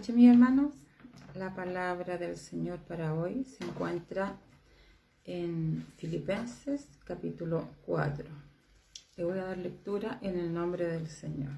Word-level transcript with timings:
noches, 0.00 0.16
mis 0.16 0.30
hermanos. 0.30 0.72
La 1.34 1.54
palabra 1.54 2.16
del 2.16 2.38
Señor 2.38 2.78
para 2.78 3.12
hoy 3.12 3.44
se 3.44 3.64
encuentra 3.64 4.40
en 5.24 5.84
Filipenses 5.98 6.88
capítulo 7.04 7.68
4. 7.84 8.24
Le 9.18 9.24
voy 9.24 9.38
a 9.38 9.44
dar 9.44 9.58
lectura 9.58 10.18
en 10.22 10.38
el 10.38 10.54
nombre 10.54 10.86
del 10.86 11.06
Señor. 11.08 11.52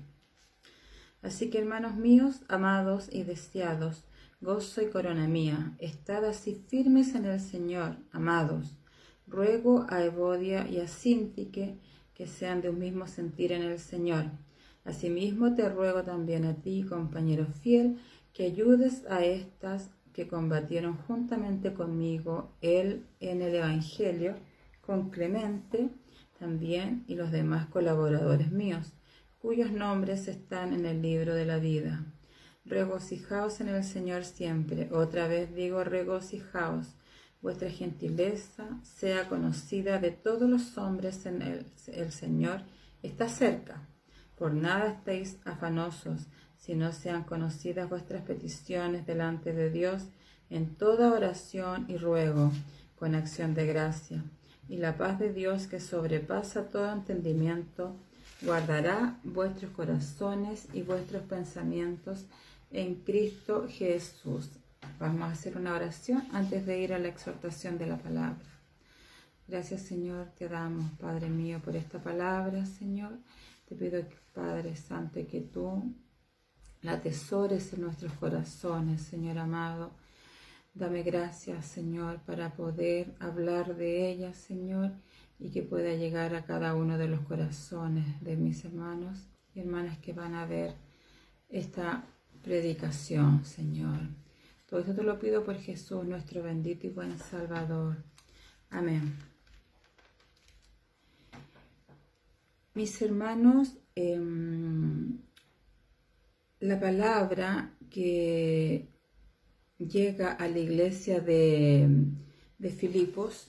Así 1.22 1.50
que, 1.50 1.58
hermanos 1.58 1.94
míos, 1.94 2.40
amados 2.48 3.08
y 3.12 3.22
deseados, 3.22 4.02
gozo 4.40 4.82
y 4.82 4.90
corona 4.90 5.28
mía, 5.28 5.76
estad 5.78 6.24
así 6.24 6.56
firmes 6.66 7.14
en 7.14 7.26
el 7.26 7.38
Señor, 7.38 7.94
amados. 8.10 8.76
Ruego 9.28 9.86
a 9.88 10.02
Evodia 10.02 10.66
y 10.68 10.80
a 10.80 10.88
Sintique 10.88 11.78
que 12.12 12.26
sean 12.26 12.60
de 12.60 12.70
un 12.70 12.80
mismo 12.80 13.06
sentir 13.06 13.52
en 13.52 13.62
el 13.62 13.78
Señor. 13.78 14.32
Asimismo 14.84 15.54
te 15.54 15.68
ruego 15.68 16.02
también 16.02 16.44
a 16.44 16.54
ti, 16.54 16.82
compañero 16.82 17.46
fiel, 17.46 18.00
que 18.32 18.44
ayudes 18.44 19.04
a 19.08 19.24
estas 19.24 19.90
que 20.12 20.28
combatieron 20.28 20.96
juntamente 20.96 21.72
conmigo 21.72 22.52
él 22.60 23.06
en 23.20 23.42
el 23.42 23.54
Evangelio, 23.54 24.36
con 24.80 25.10
Clemente 25.10 25.90
también 26.38 27.04
y 27.06 27.14
los 27.14 27.30
demás 27.30 27.66
colaboradores 27.66 28.50
míos, 28.50 28.92
cuyos 29.38 29.70
nombres 29.70 30.28
están 30.28 30.72
en 30.72 30.86
el 30.86 31.00
libro 31.02 31.34
de 31.34 31.46
la 31.46 31.58
vida. 31.58 32.04
Regocijaos 32.64 33.60
en 33.60 33.68
el 33.68 33.84
Señor 33.84 34.24
siempre. 34.24 34.88
Otra 34.92 35.26
vez 35.26 35.54
digo 35.54 35.82
regocijaos. 35.82 36.94
Vuestra 37.40 37.68
gentileza 37.70 38.80
sea 38.84 39.28
conocida 39.28 39.98
de 39.98 40.12
todos 40.12 40.48
los 40.48 40.78
hombres 40.78 41.26
en 41.26 41.42
el, 41.42 42.12
Señor 42.12 42.62
está 43.02 43.28
cerca. 43.28 43.88
Por 44.36 44.54
nada 44.54 44.90
estéis 44.90 45.38
afanosos, 45.44 46.28
si 46.64 46.76
no 46.76 46.92
sean 46.92 47.24
conocidas 47.24 47.88
vuestras 47.88 48.22
peticiones 48.22 49.04
delante 49.04 49.52
de 49.52 49.68
Dios 49.68 50.04
en 50.48 50.76
toda 50.76 51.12
oración 51.12 51.86
y 51.88 51.96
ruego, 51.96 52.52
con 52.96 53.16
acción 53.16 53.52
de 53.54 53.66
gracia. 53.66 54.22
Y 54.68 54.76
la 54.76 54.96
paz 54.96 55.18
de 55.18 55.32
Dios 55.32 55.66
que 55.66 55.80
sobrepasa 55.80 56.68
todo 56.68 56.92
entendimiento, 56.92 57.96
guardará 58.42 59.18
vuestros 59.24 59.72
corazones 59.72 60.68
y 60.72 60.82
vuestros 60.82 61.22
pensamientos 61.24 62.26
en 62.70 62.94
Cristo 62.94 63.66
Jesús. 63.68 64.50
Vamos 65.00 65.22
a 65.22 65.32
hacer 65.32 65.56
una 65.56 65.74
oración 65.74 66.22
antes 66.32 66.64
de 66.64 66.78
ir 66.80 66.92
a 66.92 67.00
la 67.00 67.08
exhortación 67.08 67.76
de 67.76 67.86
la 67.86 67.98
palabra. 67.98 68.46
Gracias 69.48 69.82
Señor, 69.82 70.28
te 70.38 70.48
damos, 70.48 70.92
Padre 70.92 71.28
mío, 71.28 71.60
por 71.64 71.74
esta 71.74 71.98
palabra, 71.98 72.64
Señor. 72.66 73.18
Te 73.68 73.74
pido, 73.74 74.04
Padre 74.32 74.76
Santo, 74.76 75.20
que 75.28 75.40
tú 75.40 75.92
la 76.82 76.92
atesores 76.92 77.72
en 77.72 77.82
nuestros 77.82 78.12
corazones, 78.14 79.02
Señor 79.02 79.38
amado. 79.38 79.92
Dame 80.74 81.02
gracias, 81.02 81.66
Señor, 81.66 82.20
para 82.22 82.54
poder 82.54 83.14
hablar 83.20 83.76
de 83.76 84.10
ella, 84.10 84.32
Señor, 84.32 84.92
y 85.38 85.50
que 85.50 85.62
pueda 85.62 85.94
llegar 85.94 86.34
a 86.34 86.44
cada 86.44 86.74
uno 86.74 86.98
de 86.98 87.08
los 87.08 87.20
corazones 87.20 88.20
de 88.22 88.36
mis 88.36 88.64
hermanos 88.64 89.28
y 89.54 89.60
hermanas 89.60 89.98
que 89.98 90.12
van 90.12 90.34
a 90.34 90.46
ver 90.46 90.74
esta 91.48 92.04
predicación, 92.42 93.44
Señor. 93.44 93.98
Todo 94.68 94.80
esto 94.80 94.94
te 94.94 95.02
lo 95.02 95.18
pido 95.18 95.44
por 95.44 95.56
Jesús, 95.56 96.04
nuestro 96.04 96.42
bendito 96.42 96.86
y 96.86 96.90
buen 96.90 97.18
Salvador. 97.18 98.02
Amén. 98.70 99.14
Mis 102.74 103.02
hermanos, 103.02 103.76
em, 103.94 105.11
la 106.62 106.78
palabra 106.78 107.74
que 107.90 108.88
llega 109.78 110.30
a 110.32 110.46
la 110.46 110.58
iglesia 110.60 111.20
de, 111.20 111.88
Filipos 112.78 113.48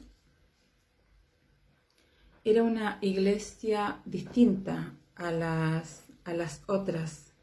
era 2.43 2.63
una 2.63 2.97
iglesia 3.01 4.01
distinta 4.05 4.95
a 5.13 5.31
las, 5.31 6.05
a 6.23 6.33
las 6.33 6.63
otras, 6.65 7.33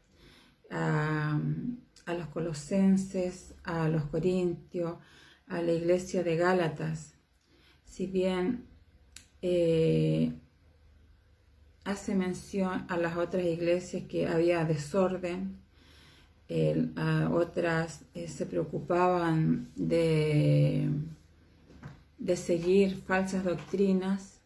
a, 0.69 1.39
los 2.05 2.27
colosenses, 2.33 3.53
a 3.63 3.87
los 3.87 4.03
corintios, 4.07 4.97
a 5.47 5.61
la 5.61 5.71
iglesia 5.71 6.21
de 6.21 6.35
Gálatas. 6.35 7.13
Si 7.85 8.07
bien 8.07 8.65
eh, 9.41 10.33
hace 11.83 12.15
mención 12.15 12.85
a 12.87 12.97
las 12.97 13.17
otras 13.17 13.45
iglesias 13.45 14.03
que 14.07 14.27
había 14.27 14.65
desorden, 14.65 15.61
otras 17.31 18.03
eh, 18.13 18.27
se 18.27 18.45
preocupaban 18.45 19.71
de, 19.75 20.89
seguir 22.35 22.97
falsas 22.97 23.45
doctrinas, 23.45 24.41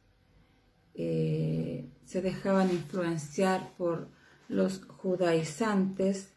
eh, 0.93 1.85
se 2.05 2.21
dejaban 2.21 2.69
influenciar 2.69 3.73
por 3.77 4.07
los 4.47 4.85
judaizantes. 4.85 6.29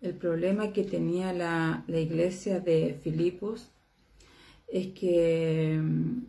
El 0.00 0.14
problema 0.14 0.72
que 0.72 0.84
tenía 0.84 1.34
la, 1.34 1.84
la 1.86 1.98
iglesia 1.98 2.60
de 2.60 2.98
Filipos 3.02 3.70
es 4.68 4.88
que 4.88 5.78
mm, 5.82 6.22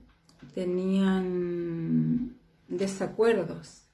tenían 0.54 2.36
desacuerdos 2.68 3.91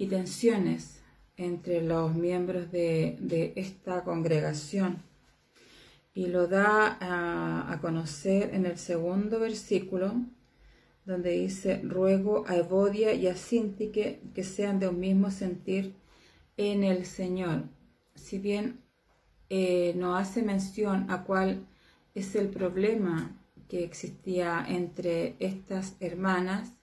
y 0.00 0.06
tensiones 0.06 1.02
entre 1.36 1.82
los 1.82 2.14
miembros 2.14 2.72
de, 2.72 3.52
esta 3.54 4.02
congregación 4.02 5.02
y 6.14 6.28
lo 6.28 6.46
da 6.46 6.96
a, 7.70 7.78
conocer 7.82 8.54
en 8.54 8.64
el 8.64 8.78
segundo 8.78 9.38
versículo 9.38 10.14
donde 11.04 11.32
dice 11.32 11.82
ruego 11.84 12.44
a 12.48 12.56
Evodia 12.56 13.12
y 13.12 13.26
a 13.26 13.36
Sintique 13.36 14.22
que 14.34 14.42
sean 14.42 14.80
de 14.80 14.88
un 14.88 14.98
mismo 15.00 15.30
sentir 15.30 15.94
en 16.56 16.82
el 16.82 17.04
Señor. 17.04 17.64
Si 18.14 18.38
bien 18.38 18.80
eh, 19.50 19.92
no 19.96 20.16
hace 20.16 20.42
mención 20.42 21.10
a 21.10 21.24
cuál 21.24 21.66
es 22.14 22.34
el 22.36 22.48
problema 22.48 23.38
que 23.68 23.84
existía 23.84 24.64
entre 24.66 25.36
estas 25.40 25.96
hermanas, 26.00 26.79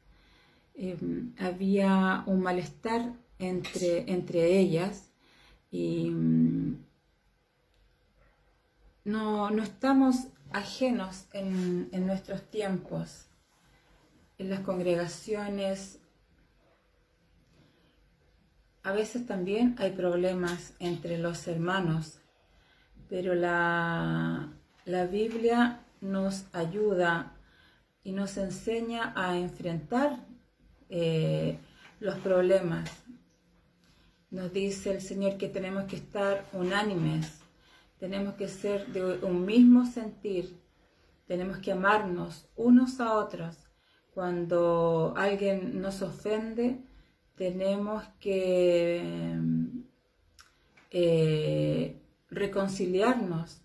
Em, 0.79 1.33
había 1.39 2.21
un 2.27 2.39
malestar 2.39 3.11
entre, 3.39 4.11
entre 4.11 4.59
ellas 4.59 5.11
y 5.71 6.11
mm, 6.11 6.85
no, 9.05 9.49
estamos 9.63 10.27
ajenos 10.51 11.25
en, 11.33 11.89
en 11.91 12.05
nuestros 12.05 12.43
tiempos, 12.51 13.25
en 14.37 14.51
las 14.51 14.59
congregaciones. 14.59 15.99
A 18.83 18.91
veces 18.91 19.25
también 19.25 19.75
hay 19.79 19.93
problemas 19.93 20.75
entre 20.77 21.17
los 21.17 21.47
hermanos, 21.47 22.19
pero 23.09 23.33
la, 23.33 24.53
la 24.85 25.05
Biblia 25.07 25.83
nos 26.01 26.45
ayuda 26.53 27.33
y 28.03 28.11
nos 28.11 28.37
enseña 28.37 29.13
a 29.15 29.37
enfrentar 29.39 30.26
eh, 30.89 31.57
los 31.99 32.15
problemas. 32.19 32.89
Nos 34.29 34.51
dice 34.51 34.91
el 34.91 35.01
Señor 35.01 35.37
que 35.37 35.47
tenemos 35.47 35.85
que 35.85 35.95
estar 35.95 36.45
unánimes, 36.53 37.39
tenemos 37.99 38.35
que 38.35 38.47
ser 38.47 38.87
de 38.87 39.25
un 39.25 39.45
mismo 39.45 39.85
sentir, 39.85 40.59
tenemos 41.25 41.57
que 41.59 41.71
amarnos 41.71 42.47
unos 42.55 42.99
a 42.99 43.15
otros. 43.15 43.55
Cuando 44.13 45.13
alguien 45.15 45.81
nos 45.81 46.01
ofende, 46.01 46.81
tenemos 47.35 48.03
que 48.19 49.31
eh, 50.91 52.01
reconciliarnos 52.29 53.61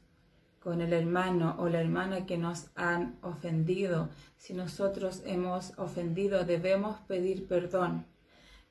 con 0.63 0.81
el 0.81 0.93
hermano 0.93 1.57
o 1.59 1.69
la 1.69 1.81
hermana 1.81 2.25
que 2.25 2.39
nos 2.39 2.71
han 2.77 3.19
ofendido. 3.23 4.11
Si 4.37 4.55
nosotros 4.55 5.23
hemos 5.27 5.77
ofendido, 5.79 6.45
debemos 6.45 7.01
pedir 7.01 7.47
perdón. 7.49 8.07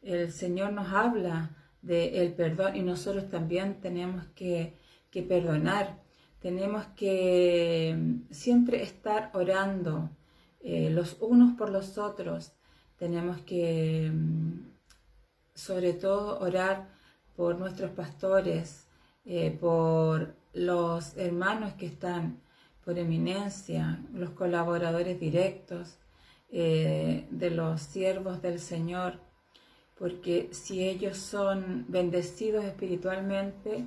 El 0.02 0.32
Señor 0.32 0.72
nos 0.72 0.92
habla 0.94 1.50
del 1.82 2.34
perdón 2.34 2.76
y 2.76 2.82
nosotros 2.82 3.30
también 3.30 3.82
tenemos 3.82 4.26
que, 4.36 4.74
perdonar. 5.28 6.00
Tenemos 6.40 6.86
que 6.96 7.96
mm, 7.98 8.34
siempre 8.34 8.82
estar 8.82 9.30
orando 9.34 10.10
eh, 10.62 10.90
los 10.90 11.18
unos 11.20 11.58
por 11.58 11.70
los 11.70 11.98
otros. 11.98 12.54
Tenemos 12.98 13.42
que, 13.42 14.10
mm, 14.14 14.72
sobre 15.54 15.94
todo, 15.94 16.40
orar 16.40 16.88
por 17.36 17.58
nuestros 17.60 17.92
pastores, 17.92 18.88
eh, 19.26 19.52
por 19.60 20.41
los 20.54 21.16
hermanos 21.18 21.74
que 21.74 21.88
están 21.88 22.42
por 22.84 22.98
eminencia, 22.98 24.00
los 24.14 24.32
colaboradores 24.32 25.20
directos 25.20 25.98
eh, 26.50 27.28
de 27.30 27.50
los 27.52 27.82
siervos 27.82 28.42
del 28.42 28.60
Señor, 28.60 29.20
porque 29.98 30.50
si 30.52 30.88
ellos 30.88 31.18
son 31.18 31.86
bendecidos 31.88 32.66
espiritualmente, 32.66 33.86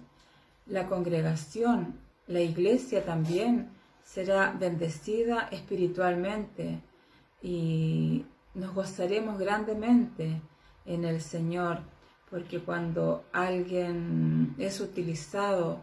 la 0.67 0.87
congregación 0.87 2.05
la 2.27 2.41
iglesia 2.41 3.05
también 3.05 3.71
será 4.03 4.53
bendecida 4.59 5.49
espiritualmente 5.51 6.81
y 7.43 8.25
nos 8.55 8.75
gozaremos 8.75 9.39
grandemente 9.39 10.41
en 10.87 11.05
el 11.05 11.21
Señor, 11.21 11.81
porque 12.31 12.61
cuando 12.61 13.25
alguien 13.33 14.55
es 14.59 14.81
utilizado 14.81 15.83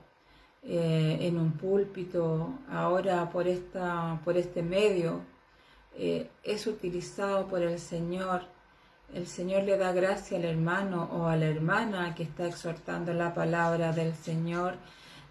eh, 0.64 1.18
en 1.22 1.38
un 1.40 1.54
púlpito, 1.54 2.54
ahora 2.70 3.30
por, 3.30 3.48
esta, 3.48 4.20
por 4.24 4.38
este 4.38 4.62
medio, 4.62 5.22
eh, 5.98 6.30
es 6.44 6.68
utilizado 6.68 7.48
por 7.48 7.62
el 7.62 7.80
Señor, 7.80 8.44
el 9.14 9.28
Señor 9.28 9.64
le 9.64 9.78
da 9.78 9.92
gracia 9.92 10.38
al 10.38 10.46
hermano 10.46 11.10
o 11.12 11.26
a 11.28 11.36
la 11.36 11.48
hermana 11.48 12.16
que 12.16 12.24
está 12.24 12.48
exhortando 12.48 13.14
la 13.14 13.34
palabra 13.34 13.92
del 13.92 14.16
Señor, 14.16 14.76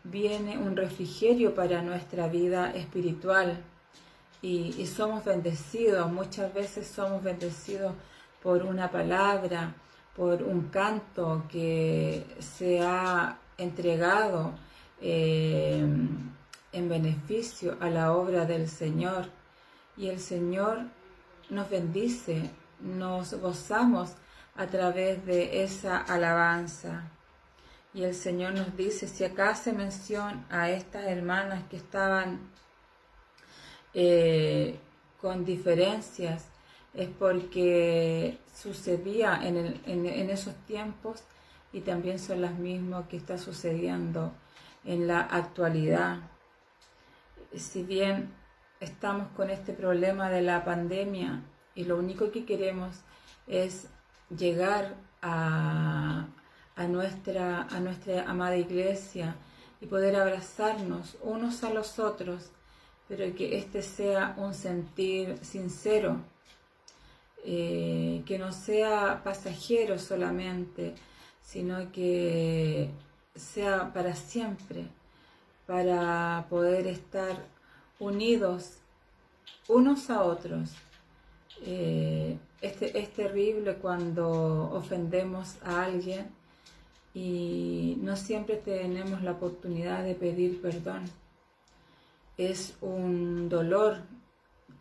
viene 0.04 0.58
un 0.58 0.76
refrigerio 0.76 1.54
para 1.54 1.82
nuestra 1.82 2.28
vida 2.28 2.72
espiritual. 2.72 3.62
Y, 4.42 4.86
somos 4.86 5.24
bendecidos, 5.24 6.10
muchas 6.10 6.52
veces 6.54 6.86
somos 6.88 7.22
bendecidos 7.22 7.92
por 8.42 8.62
una 8.62 8.90
palabra, 8.90 9.74
por 10.16 10.42
un 10.42 10.70
canto 10.70 11.44
que 11.50 12.24
se 12.38 12.80
ha 12.80 13.38
entregado 13.58 14.54
eh, 15.00 15.84
en 16.72 16.88
beneficio 16.88 17.76
a 17.80 17.90
la 17.90 18.12
obra 18.12 18.44
del 18.44 18.68
Señor. 18.68 19.26
Y 19.96 20.08
el 20.08 20.20
Señor 20.20 20.82
nos 21.48 21.68
bendice, 21.68 22.50
nos 22.80 23.34
gozamos 23.34 24.14
a 24.56 24.66
través 24.66 25.24
de 25.26 25.62
esa 25.62 25.98
alabanza. 25.98 27.10
Y 27.92 28.04
el 28.04 28.14
Señor 28.14 28.54
nos 28.54 28.76
dice, 28.76 29.08
si 29.08 29.24
acá 29.24 29.54
se 29.54 29.72
menciona 29.72 30.46
a 30.48 30.70
estas 30.70 31.04
hermanas 31.06 31.64
que 31.68 31.76
estaban 31.76 32.40
eh, 33.94 34.78
con 35.20 35.44
diferencias, 35.44 36.46
es 36.94 37.08
porque 37.08 38.38
sucedía 38.54 39.40
en, 39.42 39.80
en, 39.86 40.30
esos 40.30 40.54
tiempos 40.66 41.22
y 41.72 41.80
también 41.80 42.18
son 42.18 42.42
las 42.42 42.54
mismas 42.54 43.06
que 43.08 43.16
está 43.16 43.38
sucediendo 43.38 44.32
en 44.84 45.06
la 45.06 45.20
actualidad. 45.20 46.18
Si 47.54 47.82
bien 47.82 48.32
estamos 48.80 49.28
con 49.36 49.50
este 49.50 49.72
problema 49.72 50.30
de 50.30 50.42
la 50.42 50.64
pandemia 50.64 51.42
y 51.74 51.84
lo 51.84 51.98
único 51.98 52.30
que 52.30 52.44
queremos 52.44 53.00
es 53.46 53.88
llegar 54.36 54.94
a, 55.22 56.26
nuestra, 56.88 57.62
a 57.62 57.80
nuestra 57.80 58.28
amada 58.28 58.56
iglesia 58.56 59.36
y 59.80 59.86
poder 59.86 60.16
abrazarnos 60.16 61.16
unos 61.22 61.62
a 61.64 61.70
los 61.70 61.98
otros, 61.98 62.50
pero 63.08 63.34
que 63.34 63.58
este 63.58 63.82
sea 63.82 64.34
un 64.38 64.54
sentir 64.54 65.38
sincero, 65.42 66.18
eh, 67.44 68.22
que 68.26 68.38
no 68.38 68.52
sea 68.52 69.22
pasajero 69.24 69.98
solamente, 69.98 70.94
sino 71.42 71.90
que 71.90 72.90
sea 73.34 73.92
para 73.92 74.14
siempre, 74.14 74.86
para 75.66 76.46
poder 76.48 76.86
estar 76.86 77.46
unidos 77.98 78.78
unos 79.68 80.10
a 80.10 80.22
otros. 80.22 80.70
Este, 81.62 82.98
es 82.98 83.12
terrible 83.12 83.74
cuando 83.76 84.70
ofendemos 84.72 85.56
a 85.62 85.84
alguien 85.84 86.28
y 87.14 87.96
no 88.00 88.16
siempre 88.16 88.56
tenemos 88.56 89.22
la 89.22 89.32
oportunidad 89.32 90.04
de 90.04 90.14
pedir 90.14 90.60
perdón. 90.60 91.04
Es 92.36 92.76
un 92.80 93.48
dolor 93.48 93.98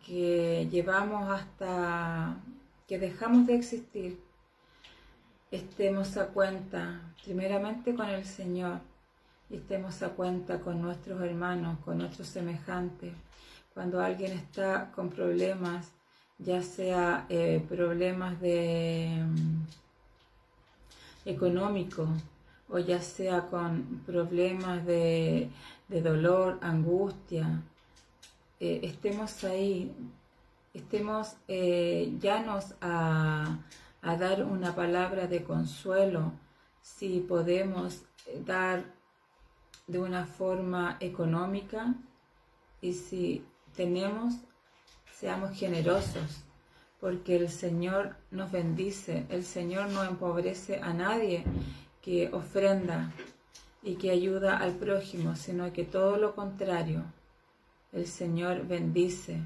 que 0.06 0.66
llevamos 0.70 1.30
hasta 1.30 2.36
que 2.86 2.98
dejamos 2.98 3.46
de 3.46 3.54
existir. 3.54 4.29
Estemos 5.50 6.16
a 6.16 6.28
cuenta 6.28 7.00
primeramente 7.24 7.92
con 7.96 8.08
el 8.08 8.24
Señor 8.24 8.78
y 9.50 9.56
estemos 9.56 10.00
a 10.02 10.10
cuenta 10.10 10.60
con 10.60 10.80
nuestros 10.80 11.20
hermanos, 11.22 11.78
con 11.84 11.98
nuestros 11.98 12.28
semejantes. 12.28 13.12
Cuando 13.74 14.00
alguien 14.00 14.30
está 14.30 14.92
con 14.92 15.10
problemas, 15.10 15.90
ya 16.38 16.62
sea 16.62 17.26
eh, 17.28 17.64
problemas 17.68 18.40
de 18.40 19.24
mm, 19.26 19.62
económicos 21.24 22.08
o 22.68 22.78
ya 22.78 23.02
sea 23.02 23.48
con 23.48 24.02
problemas 24.06 24.86
de, 24.86 25.50
dolor, 25.88 26.58
angustia, 26.62 27.60
eh, 28.60 28.82
estemos 28.84 29.42
ahí, 29.42 29.92
estemos 30.72 31.34
eh, 31.48 32.16
llanos 32.20 32.74
a, 32.80 33.58
a 34.02 34.16
dar 34.16 34.44
una 34.44 34.74
palabra 34.74 35.26
de 35.26 35.44
consuelo, 35.44 36.32
si 36.82 37.20
podemos 37.20 38.02
dar 38.46 38.84
de 39.86 39.98
una 39.98 40.24
forma 40.24 40.96
económica 41.00 41.94
y 42.80 42.94
si 42.94 43.44
tenemos, 43.76 44.34
seamos 45.12 45.58
generosos, 45.58 46.42
porque 47.00 47.36
el 47.36 47.48
Señor 47.48 48.16
nos 48.30 48.50
bendice, 48.50 49.26
el 49.28 49.44
Señor 49.44 49.90
no 49.90 50.04
empobrece 50.04 50.80
a 50.80 50.92
nadie 50.92 51.44
que 52.02 52.30
ofrenda 52.32 53.12
y 53.82 53.96
que 53.96 54.10
ayuda 54.10 54.58
al 54.58 54.72
prójimo, 54.74 55.36
sino 55.36 55.72
que 55.72 55.84
todo 55.84 56.16
lo 56.16 56.34
contrario, 56.34 57.04
el 57.92 58.06
Señor 58.06 58.66
bendice. 58.66 59.40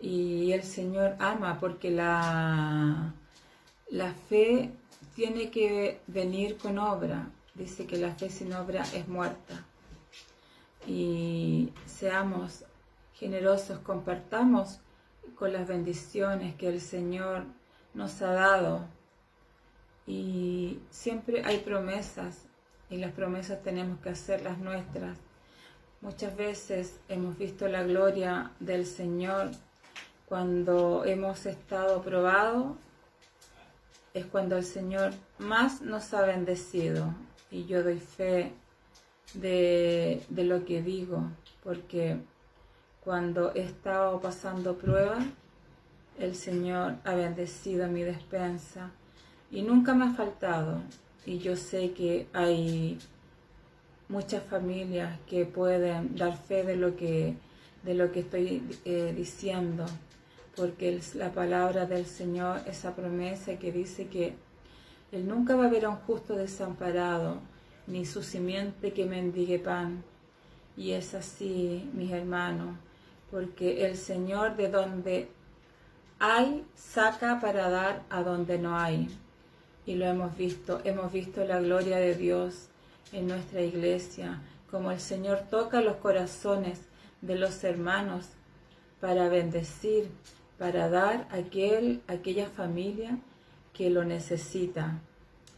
Y 0.00 0.52
el 0.52 0.62
Señor 0.62 1.16
ama, 1.18 1.58
porque 1.58 1.90
la, 1.90 3.14
la 3.88 4.12
fe 4.12 4.72
tiene 5.14 5.50
que 5.50 6.00
venir 6.06 6.56
con 6.58 6.78
obra. 6.78 7.30
Dice 7.54 7.86
que 7.86 7.96
la 7.96 8.14
fe 8.14 8.30
sin 8.30 8.52
obra 8.52 8.82
es 8.94 9.08
muerta. 9.08 9.64
Y 10.86 11.72
seamos 11.86 12.64
generosos, 13.14 13.78
compartamos 13.80 14.78
con 15.36 15.52
las 15.52 15.66
bendiciones 15.66 16.54
que 16.56 16.68
el 16.68 16.80
Señor 16.80 17.44
nos 17.94 18.20
ha 18.22 18.32
dado. 18.32 18.84
Y 20.06 20.78
siempre 20.90 21.42
hay 21.44 21.58
promesas 21.58 22.42
y 22.90 22.98
las 22.98 23.12
promesas 23.12 23.62
tenemos 23.62 23.98
que 24.00 24.10
hacerlas 24.10 24.58
nuestras. 24.58 25.18
Muchas 26.00 26.36
veces 26.36 27.00
hemos 27.08 27.36
visto 27.38 27.66
la 27.68 27.82
gloria 27.82 28.52
del 28.60 28.86
Señor 28.86 29.50
cuando 30.26 31.04
hemos 31.04 31.46
estado 31.46 32.02
probados 32.02 32.76
es 34.16 34.24
cuando 34.24 34.56
el 34.56 34.64
Señor 34.64 35.12
más 35.38 35.82
nos 35.82 36.14
ha 36.14 36.22
bendecido. 36.22 37.14
Y 37.50 37.66
yo 37.66 37.82
doy 37.82 37.98
fe 37.98 38.52
de, 39.34 40.22
lo 40.30 40.64
que 40.64 40.80
digo, 40.80 41.22
porque 41.62 42.16
cuando 43.04 43.54
he 43.54 43.60
estado 43.60 44.18
pasando 44.18 44.78
pruebas, 44.78 45.22
el 46.18 46.34
Señor 46.34 46.96
ha 47.04 47.14
bendecido 47.14 47.88
mi 47.88 48.02
despensa 48.04 48.90
y 49.50 49.60
nunca 49.60 49.92
me 49.92 50.06
ha 50.06 50.14
faltado. 50.14 50.80
Y 51.26 51.38
yo 51.38 51.54
sé 51.54 51.90
que 51.92 52.26
hay 52.32 52.98
muchas 54.08 54.42
familias 54.44 55.18
que 55.28 55.44
pueden 55.44 56.16
dar 56.16 56.38
fe 56.38 56.62
de 56.62 56.76
lo 56.76 56.96
que, 56.96 57.34
de 57.82 57.94
lo 57.94 58.10
que 58.12 58.20
estoy 58.20 58.62
eh, 58.86 59.12
diciendo 59.14 59.84
porque 60.56 61.00
la 61.14 61.32
palabra 61.32 61.84
del 61.84 62.06
Señor, 62.06 62.62
esa 62.66 62.96
promesa 62.96 63.58
que 63.58 63.70
dice 63.70 64.08
que 64.08 64.34
Él 65.12 65.28
nunca 65.28 65.54
va 65.54 65.66
a 65.66 65.70
ver 65.70 65.84
a 65.84 65.90
un 65.90 65.96
justo 65.96 66.34
desamparado, 66.34 67.38
ni 67.86 68.06
su 68.06 68.22
simiente 68.22 68.92
que 68.92 69.04
mendigue 69.04 69.58
pan. 69.58 70.02
Y 70.76 70.92
es 70.92 71.14
así, 71.14 71.88
mis 71.94 72.10
hermanos, 72.10 72.76
porque 73.30 73.86
el 73.86 73.96
Señor 73.96 74.56
de 74.56 74.68
donde 74.68 75.28
hay, 76.18 76.64
saca 76.74 77.38
para 77.40 77.68
dar 77.68 78.02
a 78.08 78.22
donde 78.22 78.58
no 78.58 78.78
hay. 78.78 79.08
Y 79.84 79.94
lo 79.94 80.06
hemos 80.06 80.36
visto, 80.36 80.80
hemos 80.84 81.12
visto 81.12 81.44
la 81.44 81.60
gloria 81.60 81.98
de 81.98 82.14
Dios 82.14 82.68
en 83.12 83.28
nuestra 83.28 83.60
iglesia, 83.60 84.40
como 84.70 84.90
el 84.90 85.00
Señor 85.00 85.42
toca 85.50 85.80
los 85.80 85.96
corazones 85.96 86.80
de 87.20 87.36
los 87.36 87.62
hermanos 87.62 88.26
para 89.00 89.28
bendecir, 89.28 90.08
para 90.58 90.88
dar 90.88 91.28
a 91.30 91.36
aquel, 91.36 92.02
aquella 92.06 92.48
familia 92.48 93.18
que 93.72 93.90
lo 93.90 94.04
necesita. 94.04 95.00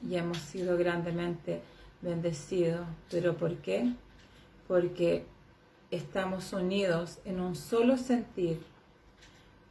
Y 0.08 0.16
hemos 0.16 0.38
sido 0.38 0.76
grandemente 0.76 1.60
bendecidos. 2.02 2.86
¿Pero 3.10 3.36
por 3.36 3.56
qué? 3.56 3.92
Porque 4.66 5.24
estamos 5.90 6.52
unidos 6.52 7.18
en 7.24 7.40
un 7.40 7.54
solo 7.56 7.96
sentir, 7.96 8.60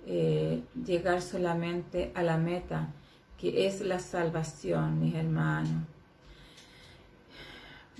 eh, 0.05 0.63
llegar 0.85 1.21
solamente 1.21 2.11
a 2.15 2.23
la 2.23 2.37
meta, 2.37 2.89
que 3.37 3.67
es 3.67 3.81
la 3.81 3.99
salvación, 3.99 4.99
mis 4.99 5.15
hermanos. 5.15 5.83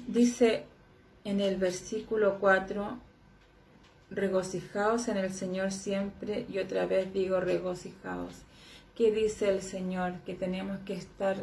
Dice 0.08 0.66
en 1.24 1.42
el 1.42 1.58
versículo 1.58 2.40
4, 2.40 2.98
regocijaos 4.10 5.08
en 5.08 5.18
el 5.18 5.34
Señor 5.34 5.72
siempre 5.72 6.46
y 6.50 6.60
otra 6.60 6.86
vez 6.86 7.14
digo 7.14 7.40
regocijaos. 7.40 8.34
¿Qué 8.96 9.12
dice 9.12 9.50
el 9.50 9.62
Señor? 9.62 10.14
Que 10.26 10.34
tenemos 10.34 10.80
que 10.80 10.94
estar 10.94 11.38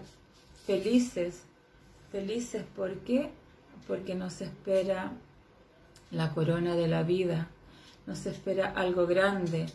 felices. 0.67 1.45
Felices, 2.11 2.65
¿por 2.75 2.99
qué? 3.01 3.31
Porque 3.87 4.15
nos 4.15 4.41
espera 4.41 5.13
la 6.11 6.33
corona 6.33 6.75
de 6.75 6.89
la 6.89 7.03
vida, 7.03 7.49
nos 8.07 8.27
espera 8.27 8.71
algo 8.71 9.07
grande. 9.07 9.67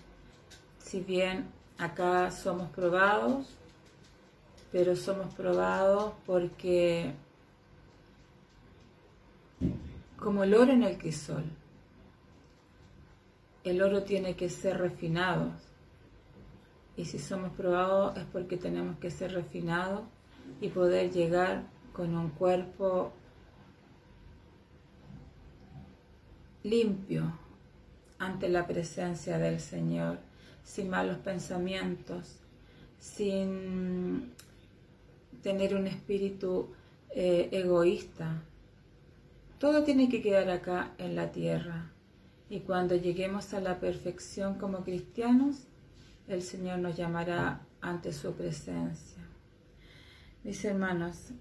Si 0.80 1.02
bien 1.02 1.46
acá 1.78 2.32
somos 2.32 2.70
probados, 2.72 3.48
pero 4.72 4.96
somos 4.96 5.34
probados 5.34 6.14
porque 6.26 7.14
como 10.18 10.44
el 10.44 10.54
oro 10.54 10.74
en 10.74 10.84
el 10.84 10.98
crisol, 10.98 11.44
el 13.64 13.82
oro 13.82 14.04
tiene 14.04 14.36
que 14.36 14.50
ser 14.50 14.78
refinado. 14.78 15.52
Y 16.96 17.06
si 17.06 17.20
somos 17.20 17.52
probados 17.54 18.18
es 18.18 18.26
porque 18.26 18.58
tenemos 18.58 18.98
que 19.00 19.12
ser 19.12 19.34
refinados 19.34 20.02
y 20.62 20.70
poder 20.70 21.12
llegar 21.12 21.64
con 21.94 22.16
un 22.16 22.30
cuerpo 22.30 23.14
limpio 26.64 27.34
ante 28.18 28.50
la 28.50 28.68
presencia 28.68 29.38
del 29.38 29.60
Señor, 29.60 30.20
sin 30.64 30.90
malos 30.90 31.18
pensamientos, 31.20 32.40
sin 33.00 34.34
tener 35.42 35.74
un 35.76 35.88
espíritu 35.88 36.70
eh, 37.12 37.50
egoísta. 37.52 38.42
Todo 39.58 39.84
tiene 39.84 40.10
que 40.10 40.22
quedar 40.22 40.50
acá 40.50 40.92
en 40.98 41.16
la 41.16 41.32
tierra. 41.32 41.92
Y 42.50 42.62
cuando 42.62 42.96
lleguemos 42.96 43.54
a 43.54 43.62
la 43.62 43.80
perfección 43.80 44.56
como 44.56 44.84
cristianos, 44.84 45.68
el 46.28 46.42
Señor 46.42 46.80
nos 46.80 46.98
llamará 46.98 47.62
ante 47.82 48.12
su 48.12 48.34
presencia. 48.34 49.24
Mis 50.44 50.64
hermanos, 50.66 51.32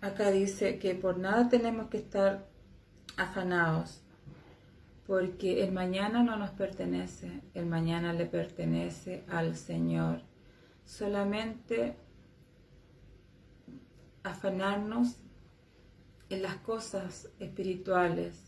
acá 0.00 0.30
dice 0.30 0.78
que 0.78 0.94
por 0.94 1.18
nada 1.18 1.48
tenemos 1.48 1.88
que 1.88 1.98
estar 1.98 2.46
afanados, 3.16 4.02
porque 5.06 5.62
el 5.64 5.72
mañana 5.72 6.22
no 6.22 6.36
nos 6.36 6.50
pertenece, 6.50 7.42
el 7.54 7.66
mañana 7.66 8.12
le 8.12 8.26
pertenece 8.26 9.24
al 9.28 9.56
Señor. 9.56 10.22
Solamente 10.84 11.96
afanarnos 14.22 15.16
en 16.28 16.42
las 16.42 16.56
cosas 16.56 17.30
espirituales, 17.38 18.45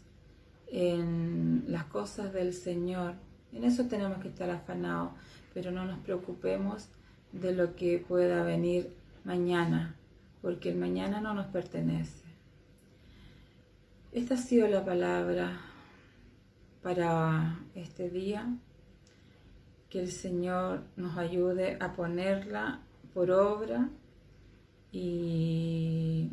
en 0.70 1.64
las 1.68 1.84
cosas 1.84 2.32
del 2.32 2.52
Señor. 2.52 3.14
En 3.52 3.64
eso 3.64 3.86
tenemos 3.86 4.18
que 4.18 4.28
estar 4.28 4.50
afanados, 4.50 5.12
pero 5.54 5.70
no 5.70 5.84
nos 5.84 5.98
preocupemos 6.00 6.88
de 7.32 7.54
lo 7.54 7.76
que 7.76 7.98
pueda 7.98 8.42
venir 8.42 8.92
mañana, 9.24 9.96
porque 10.42 10.70
el 10.70 10.76
mañana 10.76 11.20
no 11.20 11.34
nos 11.34 11.46
pertenece. 11.46 12.28
Esta 14.12 14.34
ha 14.34 14.38
sido 14.38 14.68
la 14.68 14.84
palabra 14.84 15.60
para 16.82 17.58
este 17.74 18.10
día. 18.10 18.46
Que 19.90 20.00
el 20.00 20.12
Señor 20.12 20.82
nos 20.96 21.16
ayude 21.16 21.78
a 21.80 21.94
ponerla 21.94 22.80
por 23.14 23.30
obra 23.30 23.88
y 24.92 26.30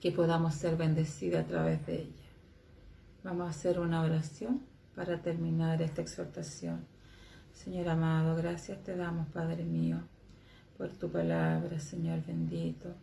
que 0.00 0.12
podamos 0.12 0.54
ser 0.54 0.76
bendecidos 0.76 1.40
a 1.40 1.46
través 1.46 1.84
de 1.86 2.02
ella. 2.02 2.23
Vamos 3.24 3.46
a 3.46 3.50
hacer 3.50 3.80
una 3.80 4.02
oración 4.02 4.60
para 4.94 5.22
terminar 5.22 5.80
esta 5.80 6.02
exhortación. 6.02 6.84
Señor 7.54 7.88
amado, 7.88 8.36
gracias 8.36 8.82
te 8.82 8.94
damos, 8.96 9.28
Padre 9.28 9.64
mío, 9.64 10.02
por 10.76 10.90
tu 10.90 11.10
palabra, 11.10 11.80
Señor 11.80 12.22
bendito. 12.26 12.94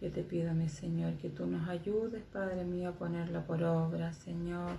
Yo 0.00 0.10
te 0.10 0.22
pido, 0.22 0.54
mi 0.54 0.70
Señor, 0.70 1.18
que 1.18 1.28
tú 1.28 1.44
nos 1.46 1.68
ayudes, 1.68 2.22
Padre 2.32 2.64
mío, 2.64 2.88
a 2.88 2.92
ponerla 2.92 3.46
por 3.46 3.62
obra, 3.64 4.14
Señor, 4.14 4.78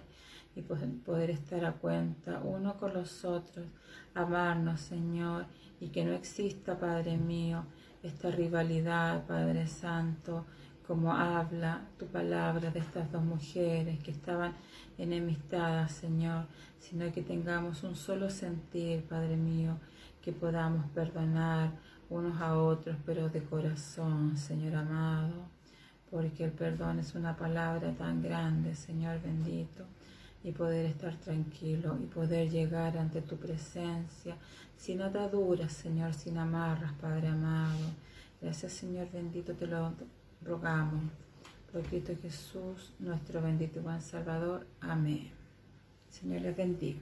y 0.55 0.63
poder 0.63 1.29
estar 1.29 1.63
a 1.63 1.73
cuenta 1.73 2.39
uno 2.39 2.75
con 2.77 2.95
los 2.95 3.23
otros, 3.23 3.67
amarnos, 4.15 4.81
Señor, 4.81 5.45
y 5.79 5.89
que 5.89 6.05
no 6.05 6.13
exista, 6.13 6.79
Padre 6.79 7.17
mío, 7.17 7.65
esta 8.01 8.31
rivalidad, 8.31 9.27
Padre 9.27 9.67
Santo, 9.67 10.47
como 10.88 11.12
habla 11.12 11.82
tu 12.00 12.06
palabra 12.06 12.72
de 12.72 12.79
estas 12.79 13.12
dos 13.12 13.22
mujeres 13.22 14.00
que 14.00 14.12
estaban 14.12 14.53
enemistadas, 14.98 15.91
Señor, 15.91 16.46
sino 16.79 17.12
que 17.12 17.22
tengamos 17.22 17.84
un 17.84 17.98
solo 17.98 18.29
sentir, 18.29 19.03
Padre 19.03 19.36
mío, 19.36 19.77
que 20.22 20.32
podamos 20.32 20.89
perdonar 20.91 21.72
unos 22.10 22.41
a 22.41 22.58
otros, 22.58 22.96
pero 23.06 23.27
de 23.27 23.44
corazón, 23.44 24.38
Señor 24.38 24.75
amado, 24.75 25.50
porque 26.10 26.46
el 26.46 26.51
perdón 26.51 27.00
es 27.00 27.15
una 27.15 27.36
palabra 27.36 27.91
tan 27.91 28.22
grande, 28.22 28.74
Señor 28.74 29.22
bendito, 29.22 29.84
y 30.41 30.53
poder 30.53 30.86
estar 30.86 31.15
tranquilo 31.17 31.98
y 32.01 32.06
poder 32.06 32.50
llegar 32.50 32.98
ante 32.98 33.22
tu 33.22 33.36
presencia 33.36 34.38
sin 34.77 35.01
ataduras, 35.01 35.74
Señor, 35.74 36.13
sin 36.13 36.38
amarras, 36.38 36.94
Padre 36.94 37.27
amado. 37.27 37.91
Gracias, 38.41 38.72
Señor 38.72 39.12
bendito, 39.12 39.53
te 39.53 39.67
lo 39.67 39.94
rogamos. 40.41 41.03
Por 41.72 41.84
Cristo 41.84 42.13
Jesús, 42.22 42.94
nuestro 43.00 43.41
bendito 43.41 43.82
buen 43.82 44.01
Salvador. 44.01 44.65
Amén. 44.79 45.32
Señor 46.10 46.41
les 46.41 46.56
bendiga. 46.56 47.00